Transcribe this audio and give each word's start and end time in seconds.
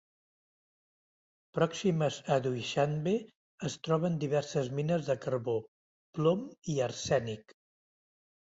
Pròximes 1.57 2.17
a 2.35 2.37
Duixanbe 2.45 3.13
es 3.69 3.75
troben 3.89 4.17
diverses 4.25 4.73
mines 4.81 5.07
de 5.11 5.19
carbó, 5.27 5.57
plom 6.19 6.45
i 6.77 6.83
arsènic. 6.91 7.59